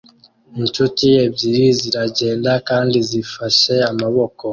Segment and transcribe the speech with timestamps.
[0.59, 4.45] Inshuti ebyiri ziragenda kandi zifashe amaboko